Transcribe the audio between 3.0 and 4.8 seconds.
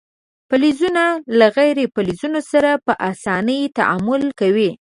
اسانۍ تعامل کوي.